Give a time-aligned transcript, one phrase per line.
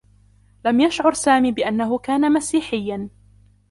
[0.65, 3.09] لم يشعر سامي بأنّه كان مسيحيّا.